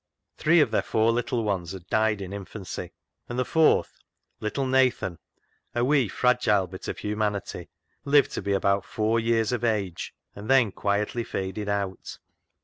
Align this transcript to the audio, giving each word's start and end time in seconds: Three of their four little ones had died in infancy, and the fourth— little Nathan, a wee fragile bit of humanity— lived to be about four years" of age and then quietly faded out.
Three 0.35 0.61
of 0.61 0.71
their 0.71 0.81
four 0.81 1.11
little 1.11 1.43
ones 1.43 1.73
had 1.73 1.85
died 1.85 2.21
in 2.21 2.33
infancy, 2.33 2.91
and 3.29 3.37
the 3.37 3.45
fourth— 3.45 4.01
little 4.41 4.65
Nathan, 4.65 5.19
a 5.75 5.85
wee 5.85 6.07
fragile 6.07 6.65
bit 6.65 6.87
of 6.87 6.97
humanity— 6.97 7.69
lived 8.03 8.31
to 8.31 8.41
be 8.41 8.53
about 8.53 8.83
four 8.83 9.19
years" 9.19 9.51
of 9.51 9.63
age 9.63 10.15
and 10.35 10.49
then 10.49 10.71
quietly 10.71 11.23
faded 11.23 11.69
out. 11.69 12.17